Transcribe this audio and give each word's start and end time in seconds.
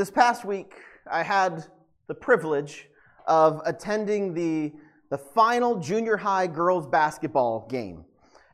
This 0.00 0.10
past 0.10 0.46
week, 0.46 0.76
I 1.10 1.22
had 1.22 1.62
the 2.06 2.14
privilege 2.14 2.88
of 3.26 3.60
attending 3.66 4.32
the, 4.32 4.72
the 5.10 5.18
final 5.18 5.78
junior 5.78 6.16
high 6.16 6.46
girls 6.46 6.86
basketball 6.86 7.66
game. 7.68 8.06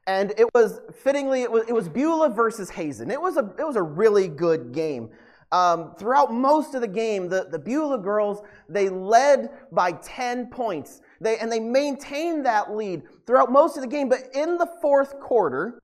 And 0.08 0.32
it 0.38 0.52
was 0.56 0.80
fittingly, 1.04 1.42
it 1.42 1.52
was, 1.52 1.62
it 1.68 1.72
was 1.72 1.88
Beulah 1.88 2.30
versus 2.30 2.68
Hazen. 2.70 3.12
It 3.12 3.20
was 3.20 3.36
a, 3.36 3.48
it 3.60 3.64
was 3.64 3.76
a 3.76 3.82
really 3.82 4.26
good 4.26 4.72
game. 4.72 5.10
Um, 5.52 5.94
throughout 5.96 6.32
most 6.32 6.74
of 6.74 6.80
the 6.80 6.88
game, 6.88 7.28
the, 7.28 7.46
the 7.48 7.60
Beulah 7.60 7.98
girls, 7.98 8.42
they 8.68 8.88
led 8.88 9.50
by 9.70 9.92
10 9.92 10.50
points. 10.50 11.00
They, 11.20 11.38
and 11.38 11.52
they 11.52 11.60
maintained 11.60 12.44
that 12.44 12.74
lead 12.74 13.02
throughout 13.24 13.52
most 13.52 13.76
of 13.76 13.84
the 13.84 13.88
game. 13.88 14.08
But 14.08 14.34
in 14.34 14.58
the 14.58 14.68
fourth 14.82 15.20
quarter, 15.20 15.78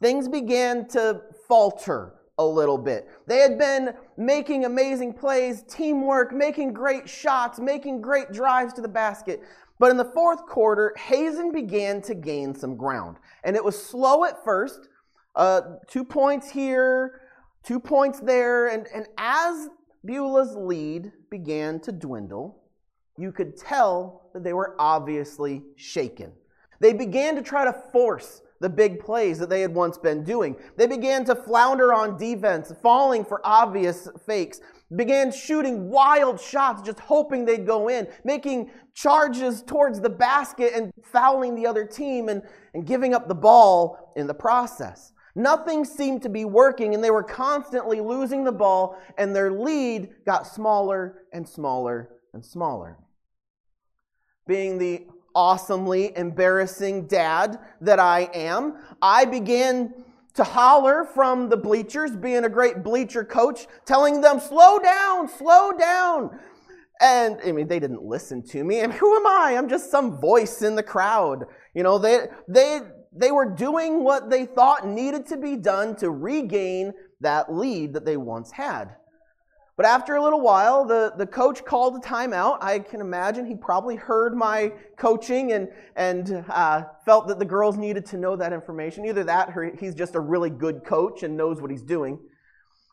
things 0.00 0.26
began 0.26 0.88
to 0.88 1.20
falter 1.46 2.13
a 2.38 2.44
little 2.44 2.78
bit. 2.78 3.08
They 3.26 3.38
had 3.38 3.58
been 3.58 3.94
making 4.16 4.64
amazing 4.64 5.12
plays, 5.12 5.62
teamwork, 5.68 6.32
making 6.32 6.72
great 6.72 7.08
shots, 7.08 7.60
making 7.60 8.00
great 8.00 8.32
drives 8.32 8.72
to 8.74 8.80
the 8.80 8.88
basket. 8.88 9.42
But 9.78 9.90
in 9.90 9.96
the 9.96 10.04
fourth 10.04 10.46
quarter, 10.46 10.94
Hazen 10.96 11.52
began 11.52 12.00
to 12.02 12.14
gain 12.14 12.54
some 12.54 12.76
ground. 12.76 13.16
And 13.44 13.56
it 13.56 13.64
was 13.64 13.80
slow 13.80 14.24
at 14.24 14.42
first. 14.44 14.88
Uh, 15.36 15.60
two 15.88 16.04
points 16.04 16.50
here, 16.50 17.20
two 17.64 17.80
points 17.80 18.20
there. 18.20 18.68
And, 18.68 18.86
and 18.94 19.06
as 19.18 19.68
Beulah's 20.06 20.56
lead 20.56 21.12
began 21.30 21.80
to 21.80 21.92
dwindle, 21.92 22.62
you 23.16 23.32
could 23.32 23.56
tell 23.56 24.30
that 24.32 24.42
they 24.42 24.52
were 24.52 24.74
obviously 24.78 25.62
shaken. 25.76 26.32
They 26.80 26.92
began 26.92 27.36
to 27.36 27.42
try 27.42 27.64
to 27.64 27.72
force 27.72 28.42
the 28.64 28.68
big 28.70 28.98
plays 28.98 29.38
that 29.38 29.50
they 29.50 29.60
had 29.60 29.74
once 29.74 29.98
been 29.98 30.24
doing. 30.24 30.56
They 30.78 30.86
began 30.86 31.26
to 31.26 31.36
flounder 31.36 31.92
on 31.92 32.16
defense, 32.16 32.72
falling 32.82 33.22
for 33.22 33.42
obvious 33.44 34.08
fakes, 34.24 34.62
began 34.96 35.30
shooting 35.30 35.90
wild 35.90 36.40
shots, 36.40 36.80
just 36.80 36.98
hoping 36.98 37.44
they'd 37.44 37.66
go 37.66 37.88
in, 37.88 38.08
making 38.24 38.70
charges 38.94 39.62
towards 39.62 40.00
the 40.00 40.08
basket 40.08 40.72
and 40.74 40.90
fouling 41.02 41.54
the 41.54 41.66
other 41.66 41.84
team 41.84 42.30
and, 42.30 42.40
and 42.72 42.86
giving 42.86 43.12
up 43.12 43.28
the 43.28 43.34
ball 43.34 44.14
in 44.16 44.26
the 44.26 44.32
process. 44.32 45.12
Nothing 45.34 45.84
seemed 45.84 46.22
to 46.22 46.30
be 46.30 46.46
working, 46.46 46.94
and 46.94 47.04
they 47.04 47.10
were 47.10 47.22
constantly 47.22 48.00
losing 48.00 48.44
the 48.44 48.52
ball, 48.52 48.96
and 49.18 49.36
their 49.36 49.52
lead 49.52 50.08
got 50.24 50.46
smaller 50.46 51.24
and 51.34 51.46
smaller 51.46 52.08
and 52.32 52.42
smaller. 52.42 52.96
Being 54.46 54.78
the 54.78 55.06
awesomely 55.34 56.16
embarrassing 56.16 57.06
dad 57.06 57.58
that 57.80 57.98
I 57.98 58.30
am, 58.34 58.76
I 59.02 59.24
began 59.24 59.92
to 60.34 60.44
holler 60.44 61.04
from 61.04 61.48
the 61.48 61.56
bleachers, 61.56 62.16
being 62.16 62.44
a 62.44 62.48
great 62.48 62.82
bleacher 62.82 63.24
coach, 63.24 63.66
telling 63.84 64.20
them, 64.20 64.40
slow 64.40 64.78
down, 64.78 65.28
slow 65.28 65.72
down. 65.72 66.38
And 67.00 67.38
I 67.44 67.52
mean, 67.52 67.68
they 67.68 67.78
didn't 67.78 68.02
listen 68.02 68.42
to 68.48 68.64
me. 68.64 68.82
I 68.82 68.86
mean, 68.86 68.96
who 68.96 69.16
am 69.16 69.26
I? 69.26 69.54
I'm 69.56 69.68
just 69.68 69.90
some 69.90 70.20
voice 70.20 70.62
in 70.62 70.74
the 70.74 70.82
crowd. 70.82 71.44
You 71.74 71.82
know, 71.82 71.98
they, 71.98 72.26
they, 72.48 72.80
they 73.12 73.30
were 73.30 73.50
doing 73.50 74.02
what 74.02 74.30
they 74.30 74.46
thought 74.46 74.86
needed 74.86 75.26
to 75.26 75.36
be 75.36 75.56
done 75.56 75.96
to 75.96 76.10
regain 76.10 76.92
that 77.20 77.52
lead 77.52 77.94
that 77.94 78.04
they 78.04 78.16
once 78.16 78.50
had. 78.50 78.96
But 79.76 79.86
after 79.86 80.14
a 80.14 80.22
little 80.22 80.40
while, 80.40 80.84
the, 80.84 81.12
the 81.16 81.26
coach 81.26 81.64
called 81.64 81.96
a 81.96 81.98
timeout. 81.98 82.58
I 82.60 82.78
can 82.78 83.00
imagine 83.00 83.44
he 83.44 83.56
probably 83.56 83.96
heard 83.96 84.36
my 84.36 84.72
coaching 84.96 85.52
and, 85.52 85.68
and 85.96 86.44
uh, 86.48 86.84
felt 87.04 87.26
that 87.26 87.40
the 87.40 87.44
girls 87.44 87.76
needed 87.76 88.06
to 88.06 88.16
know 88.16 88.36
that 88.36 88.52
information. 88.52 89.04
Either 89.04 89.24
that 89.24 89.56
or 89.56 89.74
he's 89.78 89.96
just 89.96 90.14
a 90.14 90.20
really 90.20 90.50
good 90.50 90.84
coach 90.84 91.24
and 91.24 91.36
knows 91.36 91.60
what 91.60 91.72
he's 91.72 91.82
doing. 91.82 92.20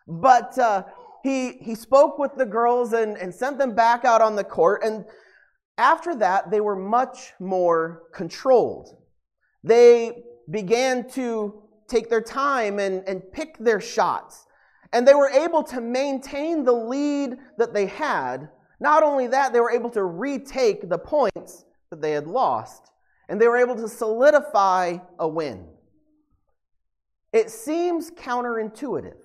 But 0.07 0.57
uh, 0.57 0.85
he, 1.23 1.53
he 1.61 1.75
spoke 1.75 2.17
with 2.17 2.35
the 2.35 2.47
girls 2.47 2.93
and, 2.93 3.15
and 3.15 3.33
sent 3.33 3.59
them 3.59 3.75
back 3.75 4.03
out 4.03 4.21
on 4.21 4.35
the 4.35 4.43
court. 4.43 4.83
And 4.83 5.05
after 5.77 6.15
that, 6.15 6.49
they 6.49 6.61
were 6.61 6.75
much 6.75 7.33
more 7.39 8.03
controlled. 8.11 8.89
They 9.63 10.23
began 10.49 11.07
to 11.11 11.61
take 11.87 12.09
their 12.09 12.21
time 12.21 12.79
and, 12.79 13.03
and 13.07 13.21
pick 13.31 13.57
their 13.59 13.79
shots. 13.79 14.47
And 14.93 15.07
they 15.07 15.13
were 15.13 15.29
able 15.29 15.63
to 15.63 15.81
maintain 15.81 16.63
the 16.63 16.73
lead 16.73 17.37
that 17.57 17.73
they 17.73 17.85
had. 17.85 18.49
Not 18.79 19.03
only 19.03 19.27
that, 19.27 19.53
they 19.53 19.59
were 19.59 19.71
able 19.71 19.89
to 19.91 20.03
retake 20.03 20.89
the 20.89 20.97
points 20.97 21.65
that 21.89 22.01
they 22.01 22.11
had 22.11 22.27
lost. 22.27 22.91
And 23.29 23.39
they 23.39 23.47
were 23.47 23.57
able 23.57 23.75
to 23.75 23.87
solidify 23.87 24.97
a 25.19 25.27
win. 25.27 25.67
It 27.31 27.49
seems 27.49 28.11
counterintuitive. 28.11 29.15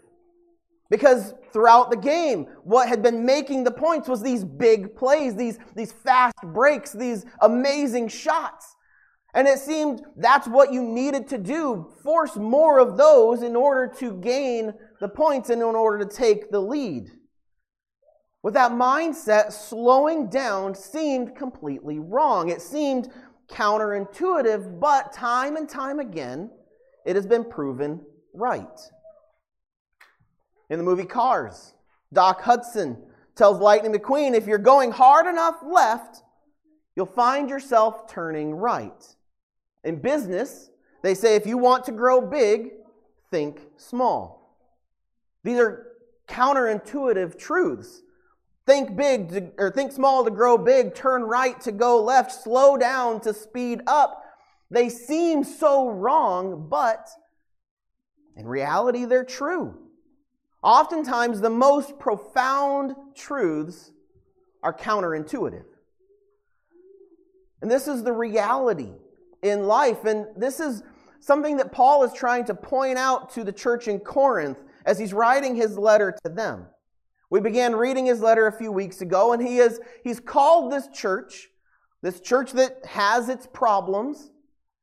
Because 0.88 1.34
throughout 1.52 1.90
the 1.90 1.96
game, 1.96 2.46
what 2.62 2.88
had 2.88 3.02
been 3.02 3.24
making 3.24 3.64
the 3.64 3.72
points 3.72 4.08
was 4.08 4.22
these 4.22 4.44
big 4.44 4.94
plays, 4.94 5.34
these, 5.34 5.58
these 5.74 5.90
fast 5.90 6.36
breaks, 6.44 6.92
these 6.92 7.24
amazing 7.40 8.06
shots. 8.06 8.76
And 9.34 9.48
it 9.48 9.58
seemed 9.58 10.02
that's 10.16 10.46
what 10.46 10.72
you 10.72 10.82
needed 10.82 11.28
to 11.28 11.38
do 11.38 11.92
force 12.02 12.36
more 12.36 12.78
of 12.78 12.96
those 12.96 13.42
in 13.42 13.56
order 13.56 13.92
to 13.98 14.12
gain 14.18 14.72
the 15.00 15.08
points 15.08 15.50
in 15.50 15.62
order 15.62 16.04
to 16.04 16.16
take 16.16 16.50
the 16.50 16.60
lead. 16.60 17.10
With 18.42 18.54
that 18.54 18.72
mindset, 18.72 19.52
slowing 19.52 20.28
down 20.28 20.74
seemed 20.74 21.34
completely 21.34 21.98
wrong. 21.98 22.48
It 22.48 22.62
seemed 22.62 23.08
counterintuitive, 23.50 24.78
but 24.80 25.12
time 25.12 25.56
and 25.56 25.68
time 25.68 25.98
again, 25.98 26.50
it 27.04 27.16
has 27.16 27.26
been 27.26 27.44
proven 27.44 28.00
right. 28.34 28.80
In 30.70 30.78
the 30.78 30.84
movie 30.84 31.04
Cars, 31.04 31.74
Doc 32.12 32.42
Hudson 32.42 33.02
tells 33.36 33.60
Lightning 33.60 33.92
McQueen 33.92 34.34
if 34.34 34.46
you're 34.46 34.58
going 34.58 34.90
hard 34.90 35.26
enough 35.26 35.56
left, 35.64 36.22
you'll 36.94 37.06
find 37.06 37.50
yourself 37.50 38.08
turning 38.08 38.54
right. 38.54 39.04
In 39.84 40.00
business, 40.00 40.70
they 41.02 41.14
say 41.14 41.36
if 41.36 41.46
you 41.46 41.58
want 41.58 41.84
to 41.84 41.92
grow 41.92 42.20
big, 42.20 42.70
think 43.30 43.60
small. 43.76 44.45
These 45.46 45.60
are 45.60 45.86
counterintuitive 46.26 47.38
truths. 47.38 48.02
Think 48.66 48.96
big 48.96 49.28
to, 49.28 49.52
or 49.58 49.70
think 49.70 49.92
small 49.92 50.24
to 50.24 50.30
grow 50.32 50.58
big, 50.58 50.92
turn 50.92 51.22
right 51.22 51.58
to 51.60 51.70
go 51.70 52.02
left, 52.02 52.32
slow 52.32 52.76
down 52.76 53.20
to 53.20 53.32
speed 53.32 53.80
up. 53.86 54.24
They 54.72 54.88
seem 54.88 55.44
so 55.44 55.88
wrong, 55.88 56.66
but 56.68 57.08
in 58.36 58.48
reality, 58.48 59.04
they're 59.04 59.22
true. 59.22 59.78
Oftentimes, 60.64 61.40
the 61.40 61.48
most 61.48 61.96
profound 62.00 62.96
truths 63.14 63.92
are 64.64 64.74
counterintuitive. 64.74 65.62
And 67.62 67.70
this 67.70 67.86
is 67.86 68.02
the 68.02 68.12
reality 68.12 68.90
in 69.42 69.68
life. 69.68 70.06
And 70.06 70.26
this 70.36 70.58
is 70.58 70.82
something 71.20 71.58
that 71.58 71.70
Paul 71.70 72.02
is 72.02 72.12
trying 72.12 72.46
to 72.46 72.54
point 72.54 72.98
out 72.98 73.30
to 73.34 73.44
the 73.44 73.52
church 73.52 73.86
in 73.86 74.00
Corinth 74.00 74.58
as 74.86 74.98
he's 74.98 75.12
writing 75.12 75.56
his 75.56 75.76
letter 75.76 76.16
to 76.24 76.30
them. 76.30 76.66
We 77.28 77.40
began 77.40 77.74
reading 77.74 78.06
his 78.06 78.20
letter 78.20 78.46
a 78.46 78.52
few 78.52 78.70
weeks 78.70 79.00
ago, 79.00 79.32
and 79.32 79.44
he 79.44 79.58
is, 79.58 79.80
he's 80.04 80.20
called 80.20 80.72
this 80.72 80.86
church, 80.88 81.48
this 82.02 82.20
church 82.20 82.52
that 82.52 82.86
has 82.86 83.28
its 83.28 83.48
problems, 83.52 84.30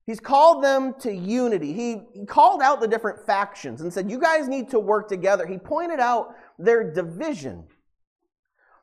he's 0.05 0.19
called 0.19 0.61
them 0.61 0.93
to 0.99 1.13
unity. 1.13 1.71
He, 1.71 2.01
he 2.13 2.25
called 2.25 2.61
out 2.61 2.81
the 2.81 2.87
different 2.87 3.25
factions 3.25 3.79
and 3.79 3.93
said, 3.93 4.11
You 4.11 4.19
guys 4.19 4.49
need 4.49 4.69
to 4.71 4.79
work 4.79 5.07
together. 5.07 5.47
He 5.47 5.57
pointed 5.57 6.01
out 6.01 6.35
their 6.59 6.91
division. 6.91 7.63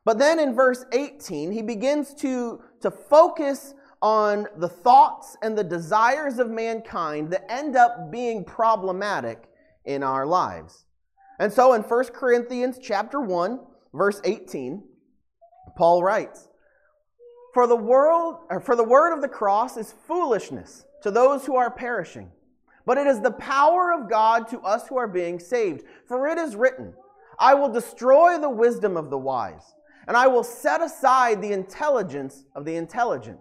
But 0.07 0.19
then 0.19 0.41
in 0.41 0.55
verse 0.55 0.87
18, 0.93 1.53
he 1.53 1.61
begins 1.61 2.15
to, 2.15 2.63
to 2.81 2.91
focus 2.91 3.75
on 4.01 4.47
the 4.57 4.69
thoughts 4.69 5.37
and 5.43 5.57
the 5.57 5.65
desires 5.65 6.39
of 6.39 6.49
mankind 6.49 7.31
that 7.31 7.51
end 7.53 7.77
up 7.77 8.11
being 8.11 8.43
problematic 8.43 9.45
in 9.85 10.03
our 10.03 10.25
lives. 10.25 10.87
And 11.41 11.51
so 11.51 11.73
in 11.73 11.81
1 11.81 12.05
Corinthians 12.09 12.79
chapter 12.81 13.19
1, 13.19 13.61
verse 13.95 14.21
18, 14.25 14.85
Paul 15.75 16.03
writes, 16.03 16.49
For 17.55 17.67
the 17.67 17.75
world 17.75 18.41
or 18.51 18.61
for 18.61 18.77
the 18.77 18.85
word 18.85 19.15
of 19.15 19.23
the 19.23 19.29
cross 19.29 19.79
is 19.79 19.95
foolishness 20.07 20.85
to 21.03 21.11
those 21.11 21.47
who 21.47 21.57
are 21.57 21.71
perishing, 21.71 22.31
but 22.85 22.99
it 22.99 23.07
is 23.07 23.21
the 23.21 23.31
power 23.31 23.91
of 23.91 24.11
God 24.11 24.49
to 24.49 24.61
us 24.61 24.87
who 24.87 24.99
are 24.99 25.09
being 25.09 25.39
saved. 25.39 25.85
For 26.07 26.29
it 26.29 26.37
is 26.37 26.57
written, 26.57 26.93
I 27.39 27.55
will 27.55 27.73
destroy 27.73 28.37
the 28.37 28.51
wisdom 28.51 28.99
of 28.99 29.09
the 29.09 29.17
wise, 29.19 29.75
and 30.07 30.19
I 30.19 30.27
will 30.27 30.45
set 30.45 30.83
aside 30.83 31.41
the 31.41 31.53
intelligence 31.53 32.45
of 32.55 32.67
the 32.67 32.77
intelligent. 32.77 33.39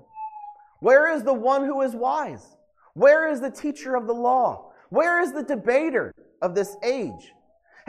Where 0.80 1.14
is 1.14 1.24
the 1.24 1.34
one 1.34 1.66
who 1.66 1.82
is 1.82 1.98
wise? 1.98 2.56
Where 2.94 3.28
is 3.28 3.42
the 3.42 3.52
teacher 3.52 3.96
of 3.96 4.08
the 4.08 4.14
law? 4.14 4.72
Where 4.88 5.22
is 5.22 5.34
the 5.34 5.44
debater 5.44 6.14
of 6.42 6.56
this 6.56 6.78
age? 6.82 7.34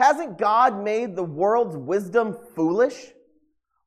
Hasn't 0.01 0.39
God 0.39 0.83
made 0.83 1.15
the 1.15 1.23
world's 1.23 1.77
wisdom 1.77 2.35
foolish? 2.55 3.11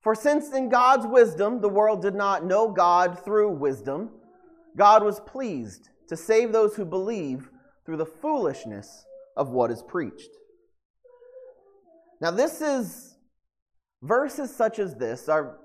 For 0.01 0.15
since 0.15 0.53
in 0.53 0.69
God's 0.69 1.09
wisdom 1.09 1.61
the 1.61 1.69
world 1.69 2.03
did 2.03 2.15
not 2.15 2.45
know 2.45 2.71
God 2.71 3.25
through 3.25 3.51
wisdom, 3.57 4.11
God 4.77 5.03
was 5.03 5.19
pleased 5.19 5.89
to 6.09 6.17
save 6.17 6.53
those 6.53 6.77
who 6.77 6.85
believe 6.85 7.51
through 7.85 7.97
the 7.97 8.07
foolishness 8.07 9.05
of 9.37 9.49
what 9.49 9.73
is 9.73 9.83
preached. 9.83 10.31
Now, 12.21 12.31
this 12.31 12.61
is 12.61 13.17
verses 14.01 14.55
such 14.55 14.79
as 14.79 14.95
this 14.95 15.29
are, 15.29 15.59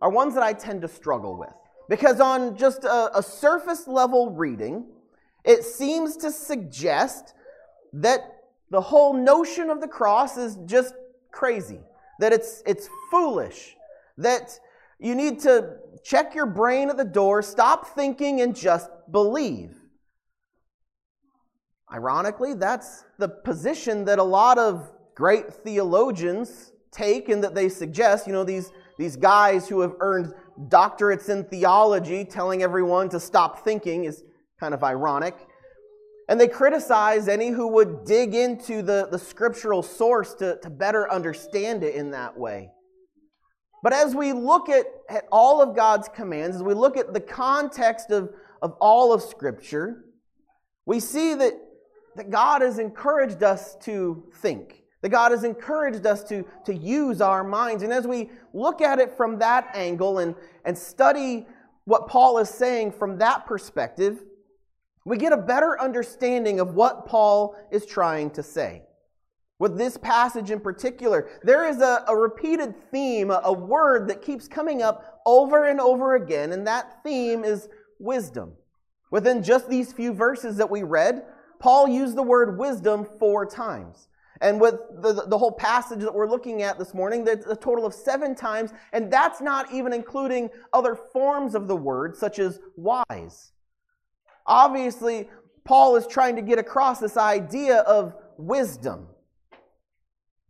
are 0.00 0.10
ones 0.10 0.32
that 0.32 0.42
I 0.42 0.54
tend 0.54 0.80
to 0.80 0.88
struggle 0.88 1.38
with. 1.38 1.52
Because 1.90 2.20
on 2.20 2.56
just 2.56 2.84
a, 2.84 3.18
a 3.18 3.22
surface 3.22 3.86
level 3.86 4.30
reading, 4.30 4.86
it 5.44 5.62
seems 5.62 6.16
to 6.16 6.30
suggest 6.30 7.34
that 7.92 8.33
the 8.74 8.80
whole 8.80 9.14
notion 9.14 9.70
of 9.70 9.80
the 9.80 9.86
cross 9.88 10.36
is 10.36 10.58
just 10.66 10.94
crazy, 11.30 11.78
that 12.18 12.32
it's, 12.32 12.62
it's 12.66 12.88
foolish, 13.10 13.76
that 14.18 14.58
you 14.98 15.14
need 15.14 15.38
to 15.40 15.76
check 16.02 16.34
your 16.34 16.46
brain 16.46 16.90
at 16.90 16.96
the 16.96 17.04
door, 17.04 17.40
stop 17.40 17.94
thinking, 17.94 18.40
and 18.40 18.54
just 18.56 18.90
believe. 19.12 19.76
Ironically, 21.92 22.54
that's 22.54 23.04
the 23.18 23.28
position 23.28 24.04
that 24.06 24.18
a 24.18 24.24
lot 24.24 24.58
of 24.58 24.90
great 25.14 25.52
theologians 25.52 26.72
take 26.90 27.28
and 27.28 27.44
that 27.44 27.54
they 27.54 27.68
suggest. 27.68 28.26
You 28.26 28.32
know, 28.32 28.42
these, 28.42 28.72
these 28.98 29.14
guys 29.14 29.68
who 29.68 29.80
have 29.82 29.94
earned 30.00 30.34
doctorates 30.68 31.28
in 31.28 31.44
theology 31.44 32.24
telling 32.24 32.62
everyone 32.62 33.08
to 33.10 33.20
stop 33.20 33.64
thinking 33.64 34.04
is 34.04 34.24
kind 34.58 34.74
of 34.74 34.82
ironic. 34.82 35.36
And 36.28 36.40
they 36.40 36.48
criticize 36.48 37.28
any 37.28 37.50
who 37.50 37.68
would 37.68 38.04
dig 38.04 38.34
into 38.34 38.82
the, 38.82 39.08
the 39.10 39.18
scriptural 39.18 39.82
source 39.82 40.34
to, 40.34 40.58
to 40.62 40.70
better 40.70 41.10
understand 41.10 41.82
it 41.84 41.94
in 41.94 42.10
that 42.12 42.38
way. 42.38 42.70
But 43.82 43.92
as 43.92 44.14
we 44.14 44.32
look 44.32 44.70
at, 44.70 44.86
at 45.10 45.24
all 45.30 45.60
of 45.60 45.76
God's 45.76 46.08
commands, 46.08 46.56
as 46.56 46.62
we 46.62 46.72
look 46.72 46.96
at 46.96 47.12
the 47.12 47.20
context 47.20 48.10
of, 48.10 48.30
of 48.62 48.72
all 48.80 49.12
of 49.12 49.20
Scripture, 49.20 50.06
we 50.86 51.00
see 51.00 51.34
that, 51.34 51.52
that 52.16 52.30
God 52.30 52.62
has 52.62 52.78
encouraged 52.78 53.42
us 53.42 53.76
to 53.82 54.24
think, 54.36 54.84
that 55.02 55.10
God 55.10 55.32
has 55.32 55.44
encouraged 55.44 56.06
us 56.06 56.24
to, 56.24 56.46
to 56.64 56.74
use 56.74 57.20
our 57.20 57.44
minds. 57.44 57.82
And 57.82 57.92
as 57.92 58.06
we 58.06 58.30
look 58.54 58.80
at 58.80 58.98
it 58.98 59.14
from 59.18 59.38
that 59.40 59.70
angle 59.74 60.18
and, 60.20 60.34
and 60.64 60.78
study 60.78 61.46
what 61.84 62.08
Paul 62.08 62.38
is 62.38 62.48
saying 62.48 62.92
from 62.92 63.18
that 63.18 63.44
perspective, 63.44 64.22
we 65.04 65.16
get 65.16 65.32
a 65.32 65.36
better 65.36 65.80
understanding 65.80 66.60
of 66.60 66.74
what 66.74 67.06
Paul 67.06 67.56
is 67.70 67.84
trying 67.84 68.30
to 68.30 68.42
say. 68.42 68.82
With 69.58 69.78
this 69.78 69.96
passage 69.96 70.50
in 70.50 70.60
particular, 70.60 71.28
there 71.42 71.66
is 71.66 71.80
a, 71.80 72.04
a 72.08 72.16
repeated 72.16 72.74
theme, 72.90 73.30
a, 73.30 73.40
a 73.44 73.52
word 73.52 74.08
that 74.08 74.22
keeps 74.22 74.48
coming 74.48 74.82
up 74.82 75.22
over 75.26 75.66
and 75.68 75.80
over 75.80 76.16
again, 76.16 76.52
and 76.52 76.66
that 76.66 77.02
theme 77.02 77.44
is 77.44 77.68
wisdom. 77.98 78.54
Within 79.10 79.42
just 79.42 79.68
these 79.68 79.92
few 79.92 80.12
verses 80.12 80.56
that 80.56 80.70
we 80.70 80.82
read, 80.82 81.24
Paul 81.60 81.88
used 81.88 82.16
the 82.16 82.22
word 82.22 82.58
wisdom 82.58 83.06
four 83.18 83.46
times. 83.46 84.08
And 84.40 84.60
with 84.60 84.74
the, 85.00 85.24
the 85.28 85.38
whole 85.38 85.52
passage 85.52 86.00
that 86.00 86.12
we're 86.14 86.28
looking 86.28 86.62
at 86.62 86.78
this 86.78 86.92
morning, 86.92 87.24
that's 87.24 87.46
a 87.46 87.54
total 87.54 87.86
of 87.86 87.94
seven 87.94 88.34
times, 88.34 88.72
and 88.92 89.10
that's 89.10 89.40
not 89.40 89.72
even 89.72 89.92
including 89.92 90.50
other 90.72 90.96
forms 90.96 91.54
of 91.54 91.68
the 91.68 91.76
word, 91.76 92.16
such 92.16 92.40
as 92.40 92.58
wise. 92.76 93.52
Obviously, 94.46 95.28
Paul 95.64 95.96
is 95.96 96.06
trying 96.06 96.36
to 96.36 96.42
get 96.42 96.58
across 96.58 97.00
this 97.00 97.16
idea 97.16 97.78
of 97.80 98.14
wisdom. 98.36 99.06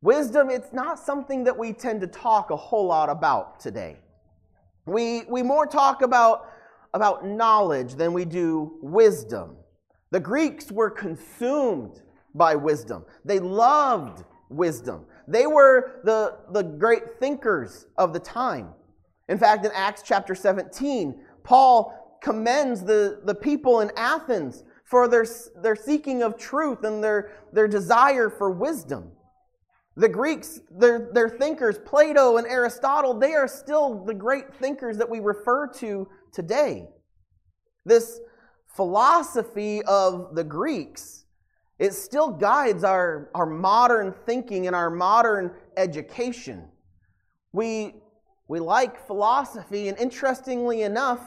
Wisdom, 0.03 0.51
it's 0.51 0.73
not 0.73 0.99
something 0.99 1.45
that 1.45 1.57
we 1.57 1.73
tend 1.73 2.01
to 2.01 2.07
talk 2.07 2.51
a 2.51 2.57
whole 2.57 2.87
lot 2.87 3.09
about 3.09 3.61
today. 3.61 3.97
We, 4.87 5.23
we 5.29 5.43
more 5.43 5.67
talk 5.67 6.03
about, 6.03 6.51
about 6.93 7.27
knowledge 7.27 7.95
than 7.95 8.13
we 8.13 8.25
do 8.25 8.79
wisdom. 8.83 9.57
The 10.11 10.21
Greeks 10.21 10.71
were 10.71 10.91
consumed 10.91 12.03
by 12.35 12.55
wisdom, 12.57 13.05
they 13.25 13.39
loved 13.39 14.25
wisdom. 14.51 15.07
They 15.27 15.47
were 15.47 16.01
the, 16.05 16.37
the 16.53 16.63
great 16.63 17.19
thinkers 17.19 17.87
of 17.97 18.13
the 18.13 18.19
time. 18.19 18.75
In 19.29 19.39
fact, 19.39 19.65
in 19.65 19.73
Acts 19.73 20.03
chapter 20.05 20.35
17, 20.35 21.25
Paul 21.45 22.04
commends 22.25 22.83
the, 22.83 23.21
the 23.25 23.35
people 23.35 23.81
in 23.81 23.93
Athens 23.99 24.65
for 24.87 25.07
their, 25.09 25.27
their 25.63 25.77
seeking 25.77 26.23
of 26.23 26.39
truth 26.39 26.83
and 26.83 27.05
their, 27.05 27.33
their 27.53 27.69
desire 27.69 28.31
for 28.31 28.51
wisdom. 28.51 29.13
The 29.97 30.09
Greeks, 30.09 30.59
their, 30.71 31.11
their 31.13 31.29
thinkers, 31.29 31.79
Plato 31.85 32.39
and 32.39 32.47
Aristotle, 32.47 33.13
they 33.13 33.35
are 33.35 33.47
still 33.47 34.03
the 34.07 34.15
great 34.15 34.55
thinkers 34.55 34.97
that 34.97 35.09
we 35.09 35.21
refer 35.21 35.69
to 35.75 36.09
today. 36.33 36.89
This 37.85 38.21
philosophy 38.75 39.83
of 39.83 40.35
the 40.35 40.45
Greeks, 40.45 41.27
it 41.79 41.93
still 41.93 42.31
guides 42.31 42.85
our, 42.85 43.31
our 43.35 43.47
modern 43.47 44.15
thinking 44.25 44.67
and 44.67 44.75
our 44.75 44.89
modern 44.89 45.53
education. 45.77 46.71
We, 47.53 47.97
we 48.49 48.61
like 48.61 49.07
philosophy, 49.07 49.89
and 49.89 49.99
interestingly 49.99 50.83
enough, 50.83 51.21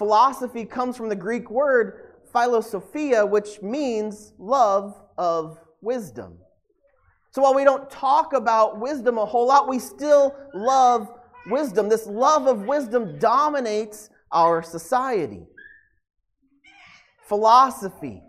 philosophy 0.00 0.64
comes 0.64 0.96
from 0.96 1.10
the 1.10 1.14
Greek 1.14 1.50
word 1.50 2.14
philosophia, 2.32 3.26
which 3.26 3.60
means 3.60 4.32
love 4.38 4.98
of 5.18 5.58
wisdom. 5.82 6.38
So 7.32 7.42
while 7.42 7.54
we 7.54 7.64
don't 7.64 7.90
talk 7.90 8.32
about 8.32 8.80
wisdom 8.80 9.18
a 9.18 9.26
whole 9.26 9.46
lot, 9.46 9.68
we 9.68 9.78
still 9.78 10.34
love 10.54 11.12
wisdom. 11.48 11.90
This 11.90 12.06
love 12.06 12.46
of 12.46 12.62
wisdom 12.62 13.18
dominates 13.18 14.08
our 14.32 14.62
society. 14.62 15.42
Philosophy, 17.28 18.22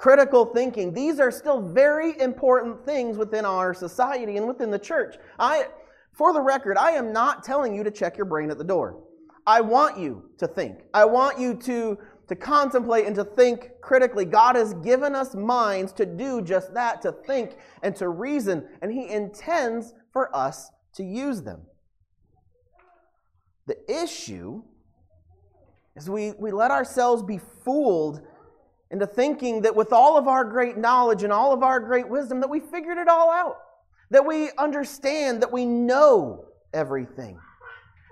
critical 0.00 0.46
thinking, 0.46 0.92
these 0.92 1.20
are 1.20 1.30
still 1.30 1.62
very 1.62 2.18
important 2.18 2.84
things 2.84 3.16
within 3.16 3.44
our 3.44 3.72
society 3.72 4.36
and 4.36 4.48
within 4.48 4.72
the 4.72 4.80
church. 4.80 5.14
I, 5.38 5.68
for 6.12 6.32
the 6.32 6.40
record, 6.40 6.76
I 6.76 6.90
am 6.90 7.12
not 7.12 7.44
telling 7.44 7.72
you 7.72 7.84
to 7.84 7.92
check 7.92 8.16
your 8.16 8.26
brain 8.26 8.50
at 8.50 8.58
the 8.58 8.64
door. 8.64 9.00
I 9.46 9.60
want 9.60 9.98
you 9.98 10.30
to 10.38 10.46
think. 10.46 10.80
I 10.92 11.04
want 11.04 11.38
you 11.38 11.54
to 11.54 11.98
to 12.28 12.34
contemplate 12.34 13.06
and 13.06 13.14
to 13.16 13.24
think 13.24 13.70
critically. 13.80 14.24
God 14.24 14.56
has 14.56 14.74
given 14.74 15.14
us 15.14 15.34
minds 15.34 15.92
to 15.94 16.06
do 16.06 16.40
just 16.40 16.72
that, 16.74 17.02
to 17.02 17.12
think 17.12 17.56
and 17.82 17.94
to 17.96 18.08
reason, 18.08 18.66
and 18.80 18.90
He 18.90 19.08
intends 19.08 19.92
for 20.12 20.34
us 20.34 20.70
to 20.94 21.04
use 21.04 21.42
them. 21.42 21.62
The 23.66 23.76
issue 23.90 24.62
is 25.96 26.08
we, 26.08 26.32
we 26.32 26.50
let 26.50 26.70
ourselves 26.70 27.22
be 27.22 27.40
fooled 27.64 28.22
into 28.90 29.06
thinking 29.06 29.62
that 29.62 29.74
with 29.74 29.92
all 29.92 30.16
of 30.16 30.28
our 30.28 30.44
great 30.44 30.76
knowledge 30.76 31.22
and 31.22 31.32
all 31.32 31.52
of 31.52 31.62
our 31.62 31.80
great 31.80 32.08
wisdom, 32.08 32.40
that 32.40 32.50
we 32.50 32.60
figured 32.60 32.98
it 32.98 33.08
all 33.08 33.30
out, 33.30 33.56
that 34.10 34.24
we 34.24 34.50
understand, 34.58 35.42
that 35.42 35.52
we 35.52 35.64
know 35.64 36.46
everything. 36.72 37.38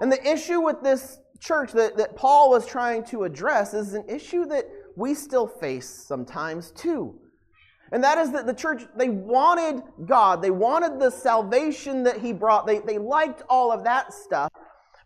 And 0.00 0.10
the 0.10 0.26
issue 0.26 0.60
with 0.60 0.82
this 0.82 1.18
church 1.42 1.72
that, 1.72 1.96
that 1.96 2.16
Paul 2.16 2.50
was 2.50 2.66
trying 2.66 3.04
to 3.06 3.24
address 3.24 3.74
is 3.74 3.94
an 3.94 4.04
issue 4.08 4.46
that 4.46 4.64
we 4.96 5.14
still 5.14 5.46
face 5.46 5.88
sometimes 5.88 6.70
too. 6.70 7.18
And 7.90 8.02
that 8.04 8.16
is 8.16 8.30
that 8.32 8.46
the 8.46 8.54
church, 8.54 8.84
they 8.96 9.10
wanted 9.10 9.82
God. 10.06 10.40
They 10.40 10.50
wanted 10.50 10.98
the 10.98 11.10
salvation 11.10 12.04
that 12.04 12.18
He 12.18 12.32
brought. 12.32 12.66
They, 12.66 12.78
they 12.78 12.96
liked 12.96 13.42
all 13.50 13.70
of 13.70 13.84
that 13.84 14.14
stuff. 14.14 14.50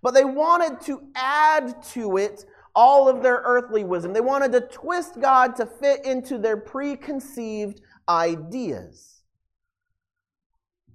But 0.02 0.14
they 0.14 0.24
wanted 0.24 0.80
to 0.82 1.00
add 1.16 1.82
to 1.94 2.16
it 2.16 2.44
all 2.76 3.08
of 3.08 3.22
their 3.22 3.42
earthly 3.44 3.82
wisdom. 3.82 4.12
They 4.12 4.20
wanted 4.20 4.52
to 4.52 4.60
twist 4.60 5.20
God 5.20 5.56
to 5.56 5.66
fit 5.66 6.04
into 6.04 6.38
their 6.38 6.58
preconceived 6.58 7.80
ideas. 8.08 9.22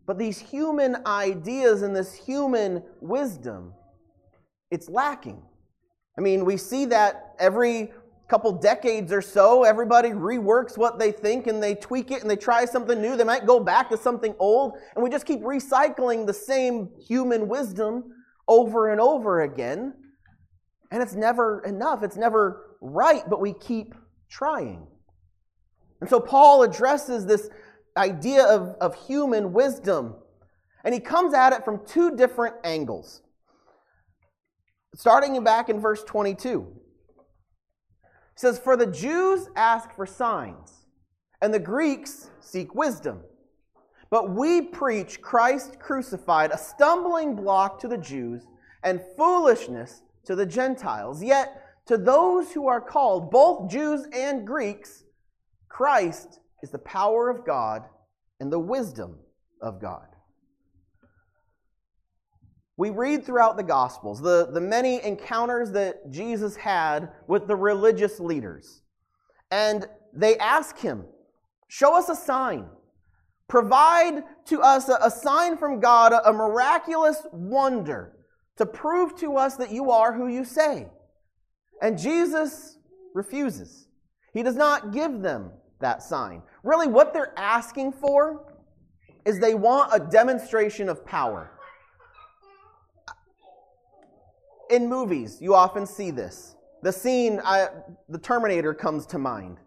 But 0.05 0.17
these 0.17 0.39
human 0.39 0.97
ideas 1.05 1.81
and 1.81 1.95
this 1.95 2.13
human 2.13 2.83
wisdom, 3.01 3.73
it's 4.71 4.89
lacking. 4.89 5.43
I 6.17 6.21
mean, 6.21 6.45
we 6.45 6.57
see 6.57 6.85
that 6.85 7.35
every 7.39 7.91
couple 8.27 8.53
decades 8.53 9.11
or 9.11 9.21
so, 9.21 9.63
everybody 9.63 10.09
reworks 10.09 10.77
what 10.77 10.97
they 10.97 11.11
think 11.11 11.47
and 11.47 11.61
they 11.61 11.75
tweak 11.75 12.11
it 12.11 12.21
and 12.21 12.31
they 12.31 12.37
try 12.37 12.63
something 12.63 13.01
new. 13.01 13.17
They 13.17 13.25
might 13.25 13.45
go 13.45 13.59
back 13.59 13.89
to 13.89 13.97
something 13.97 14.33
old, 14.39 14.77
and 14.95 15.03
we 15.03 15.09
just 15.09 15.25
keep 15.25 15.41
recycling 15.41 16.25
the 16.25 16.33
same 16.33 16.89
human 16.97 17.49
wisdom 17.49 18.05
over 18.47 18.89
and 18.89 19.01
over 19.01 19.41
again. 19.41 19.93
And 20.91 21.03
it's 21.03 21.13
never 21.13 21.61
enough, 21.65 22.03
it's 22.03 22.17
never 22.17 22.77
right, 22.81 23.23
but 23.29 23.41
we 23.41 23.53
keep 23.53 23.95
trying. 24.29 24.87
And 25.99 26.09
so 26.09 26.19
Paul 26.19 26.63
addresses 26.63 27.25
this 27.25 27.49
idea 27.97 28.45
of, 28.45 28.75
of 28.79 28.95
human 28.95 29.51
wisdom, 29.51 30.15
and 30.85 30.93
he 30.93 30.99
comes 30.99 31.33
at 31.33 31.53
it 31.53 31.65
from 31.65 31.85
two 31.85 32.15
different 32.15 32.55
angles. 32.63 33.21
Starting 34.95 35.41
back 35.43 35.69
in 35.69 35.79
verse 35.79 36.03
22. 36.03 36.67
It 38.03 38.39
says, 38.39 38.59
For 38.59 38.75
the 38.75 38.87
Jews 38.87 39.47
ask 39.55 39.95
for 39.95 40.05
signs, 40.05 40.85
and 41.41 41.53
the 41.53 41.59
Greeks 41.59 42.29
seek 42.39 42.75
wisdom. 42.75 43.21
But 44.09 44.31
we 44.31 44.61
preach 44.61 45.21
Christ 45.21 45.79
crucified, 45.79 46.51
a 46.51 46.57
stumbling 46.57 47.35
block 47.35 47.79
to 47.79 47.87
the 47.87 47.97
Jews 47.97 48.45
and 48.83 49.01
foolishness 49.15 50.01
to 50.25 50.35
the 50.35 50.45
Gentiles. 50.45 51.23
Yet 51.23 51.63
to 51.85 51.97
those 51.97 52.51
who 52.51 52.67
are 52.67 52.81
called, 52.81 53.31
both 53.31 53.71
Jews 53.71 54.05
and 54.13 54.45
Greeks, 54.45 55.03
Christ 55.69 56.41
is 56.61 56.71
the 56.71 56.79
power 56.79 57.29
of 57.29 57.45
God 57.45 57.85
and 58.41 58.51
the 58.51 58.59
wisdom 58.59 59.17
of 59.61 59.79
God. 59.81 60.07
We 62.81 62.89
read 62.89 63.23
throughout 63.23 63.57
the 63.57 63.63
Gospels 63.63 64.19
the, 64.19 64.49
the 64.51 64.59
many 64.59 65.05
encounters 65.05 65.71
that 65.73 66.09
Jesus 66.09 66.55
had 66.55 67.11
with 67.27 67.45
the 67.45 67.55
religious 67.55 68.19
leaders. 68.19 68.81
And 69.51 69.87
they 70.11 70.35
ask 70.39 70.79
him, 70.79 71.05
Show 71.67 71.95
us 71.95 72.09
a 72.09 72.15
sign. 72.15 72.65
Provide 73.47 74.23
to 74.45 74.61
us 74.61 74.89
a, 74.89 74.97
a 75.03 75.11
sign 75.11 75.57
from 75.57 75.79
God, 75.79 76.11
a, 76.11 76.27
a 76.27 76.33
miraculous 76.33 77.21
wonder 77.31 78.13
to 78.57 78.65
prove 78.65 79.15
to 79.17 79.37
us 79.37 79.57
that 79.57 79.71
you 79.71 79.91
are 79.91 80.11
who 80.11 80.27
you 80.27 80.43
say. 80.43 80.87
And 81.83 81.99
Jesus 81.99 82.79
refuses. 83.13 83.89
He 84.33 84.41
does 84.41 84.55
not 84.55 84.91
give 84.91 85.21
them 85.21 85.51
that 85.81 86.01
sign. 86.01 86.41
Really, 86.63 86.87
what 86.87 87.13
they're 87.13 87.37
asking 87.37 87.91
for 87.91 88.55
is 89.23 89.37
they 89.37 89.53
want 89.53 89.91
a 89.93 89.99
demonstration 89.99 90.89
of 90.89 91.05
power. 91.05 91.51
In 94.71 94.87
movies, 94.87 95.37
you 95.41 95.53
often 95.53 95.85
see 95.85 96.11
this. 96.11 96.55
The 96.81 96.93
scene, 96.93 97.41
I, 97.43 97.67
the 98.09 98.17
Terminator 98.17 98.73
comes 98.73 99.05
to 99.07 99.19
mind, 99.19 99.57